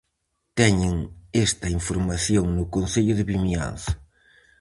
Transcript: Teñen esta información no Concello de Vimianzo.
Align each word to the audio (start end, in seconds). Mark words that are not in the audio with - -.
Teñen 0.59 0.95
esta 1.45 1.67
información 1.79 2.45
no 2.57 2.63
Concello 2.75 3.13
de 3.15 3.27
Vimianzo. 3.31 3.91